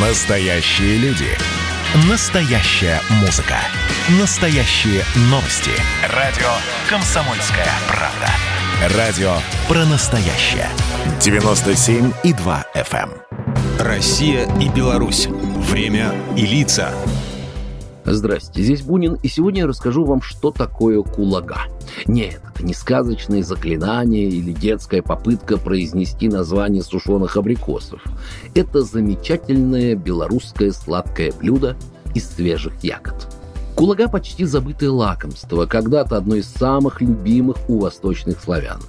[0.00, 1.26] Настоящие люди.
[2.08, 3.56] Настоящая музыка.
[4.20, 5.72] Настоящие новости.
[6.14, 6.46] Радио
[6.88, 8.96] «Комсомольская правда».
[8.96, 9.32] Радио
[9.66, 10.68] про настоящее.
[11.18, 13.10] 97,2 FM.
[13.10, 13.84] эм.
[13.84, 15.26] Россия и Беларусь.
[15.26, 16.94] Время и лица.
[18.10, 21.62] Здрасте, здесь Бунин, и сегодня я расскажу вам, что такое кулага.
[22.06, 28.02] Нет, это не сказочные заклинания или детская попытка произнести название сушеных абрикосов.
[28.54, 31.76] Это замечательное белорусское сладкое блюдо
[32.14, 33.28] из свежих ягод.
[33.74, 38.80] Кулага почти забытое лакомство, когда-то одно из самых любимых у восточных славян.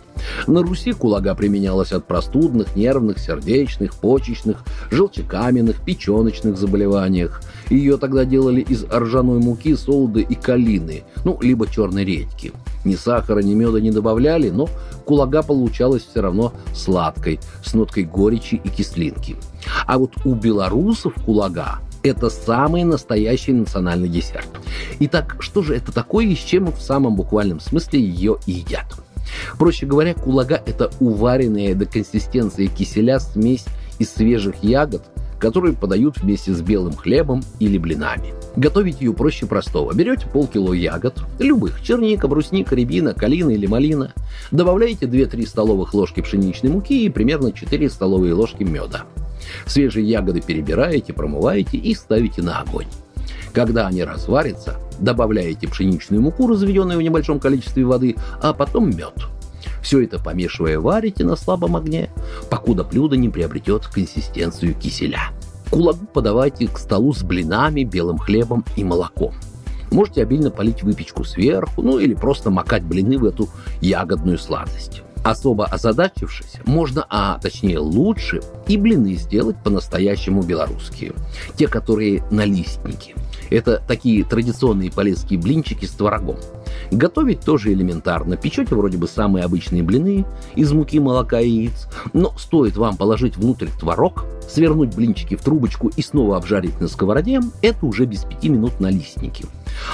[0.48, 7.42] На Руси кулага применялась от простудных, нервных, сердечных, почечных, желчекаменных, печеночных заболеваниях.
[7.70, 12.52] Ее тогда делали из ржаной муки, солоды и калины, ну, либо черной редьки.
[12.86, 14.70] Ни сахара, ни меда не добавляли, но
[15.06, 19.36] кулага получалась все равно сладкой, с ноткой горечи и кислинки.
[19.86, 24.48] А вот у белорусов кулага это самый настоящий национальный десерт.
[25.00, 28.86] Итак, что же это такое и с чем в самом буквальном смысле ее едят?
[29.58, 33.66] Проще говоря, кулага– это уваренная до консистенции киселя смесь
[34.00, 35.04] из свежих ягод,
[35.40, 38.34] которые подают вместе с белым хлебом или блинами.
[38.56, 39.94] Готовить ее проще простого.
[39.94, 44.14] Берете полкило ягод, любых, черника, брусника, рябина, калина или малина,
[44.52, 49.06] добавляете 2-3 столовых ложки пшеничной муки и примерно 4 столовые ложки меда.
[49.66, 52.88] Свежие ягоды перебираете, промываете и ставите на огонь.
[53.54, 59.14] Когда они разварятся, добавляете пшеничную муку, разведенную в небольшом количестве воды, а потом мед.
[59.82, 62.10] Все это помешивая варите на слабом огне,
[62.50, 65.32] покуда блюдо не приобретет консистенцию киселя.
[65.70, 69.34] Кулагу подавайте к столу с блинами, белым хлебом и молоком.
[69.92, 73.50] Можете обильно полить выпечку сверху, ну или просто макать блины в эту
[73.82, 75.04] ягодную сладость.
[75.24, 81.14] Особо озадачившись, можно, а точнее лучше, и блины сделать по-настоящему белорусские.
[81.56, 83.16] Те, которые на листнике.
[83.50, 86.38] Это такие традиционные полесские блинчики с творогом.
[86.92, 88.38] Готовить тоже элементарно.
[88.38, 91.88] Печете вроде бы самые обычные блины из муки, молока и яиц.
[92.14, 97.42] Но стоит вам положить внутрь творог, свернуть блинчики в трубочку и снова обжарить на сковороде,
[97.62, 99.46] это уже без пяти минут на листнике.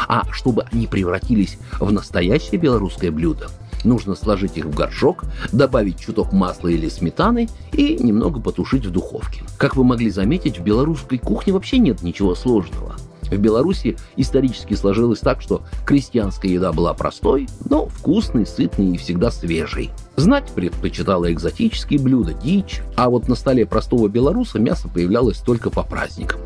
[0.07, 3.47] А чтобы они превратились в настоящее белорусское блюдо,
[3.85, 9.43] нужно сложить их в горшок, добавить чуток масла или сметаны и немного потушить в духовке.
[9.57, 12.95] Как вы могли заметить, в белорусской кухне вообще нет ничего сложного.
[13.29, 19.31] В Беларуси исторически сложилось так, что крестьянская еда была простой, но вкусной, сытной и всегда
[19.31, 19.91] свежей.
[20.15, 25.83] Знать предпочитала экзотические блюда, дичь, а вот на столе простого белоруса мясо появлялось только по
[25.83, 26.39] праздникам.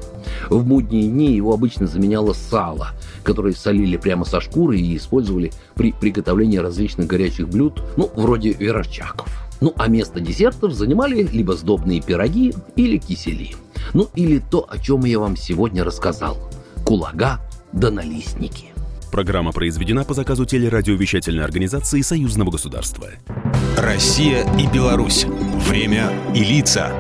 [0.50, 2.90] В мудние дни его обычно заменяло сало,
[3.24, 9.28] которое солили прямо со шкуры и использовали при приготовлении различных горячих блюд, ну, вроде верочаков.
[9.62, 13.56] Ну, а место десертов занимали либо сдобные пироги или кисели.
[13.94, 16.38] Ну, или то, о чем я вам сегодня рассказал–
[16.86, 17.40] кулага
[17.72, 18.66] да налистники.
[19.12, 23.10] Программа произведена по заказу телерадиовещательной организации Союзного государства.
[23.78, 25.26] Россия и Беларусь.
[25.68, 26.92] Время и лица.